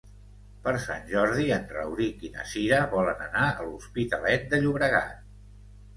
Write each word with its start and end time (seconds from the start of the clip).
Per 0.67 0.71
Sant 0.85 1.03
Jordi 1.11 1.45
en 1.57 1.67
Rauric 1.75 2.25
i 2.29 2.33
na 2.37 2.47
Cira 2.53 2.79
volen 2.97 3.21
anar 3.27 3.45
a 3.51 3.69
l'Hospitalet 3.69 4.49
de 4.55 4.65
Llobregat. 4.65 5.25